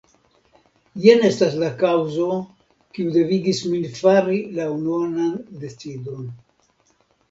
Jen 1.03 1.21
estas 1.27 1.57
la 1.65 1.69
kaŭzo, 1.83 2.39
kiu 2.97 3.13
devigis 3.19 3.63
min 3.77 3.87
fari 4.03 4.43
la 4.59 4.69
nunan 4.91 5.33
decidon. 5.65 6.31